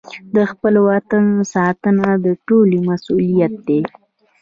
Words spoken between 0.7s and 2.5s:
وطن ساتنه د